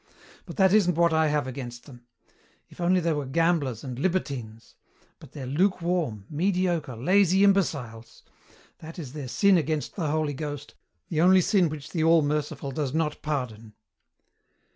But 0.47 0.57
that 0.57 0.73
isn't 0.73 0.95
what 0.97 1.13
I 1.13 1.27
have 1.27 1.45
against 1.45 1.85
them. 1.85 2.07
If 2.69 2.81
only 2.81 2.99
they 3.01 3.13
were 3.13 3.27
gamblers 3.27 3.83
and 3.83 3.99
libertines! 3.99 4.73
But 5.19 5.33
they're 5.33 5.45
lukewarm, 5.45 6.25
mediocre, 6.27 6.95
lazy, 6.95 7.43
imbeciles. 7.43 8.23
That 8.79 8.97
is 8.97 9.13
their 9.13 9.27
sin 9.27 9.57
against 9.59 9.95
the 9.95 10.09
Holy 10.09 10.33
Ghost, 10.33 10.73
the 11.09 11.21
only 11.21 11.41
sin 11.41 11.69
which 11.69 11.91
the 11.91 12.03
All 12.03 12.23
Merciful 12.23 12.71
does 12.71 12.95
not 12.95 13.21
pardon." 13.21 13.73